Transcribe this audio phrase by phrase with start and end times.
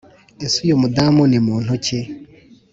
[0.45, 1.99] ese uyu mudamu ni umuntu iki?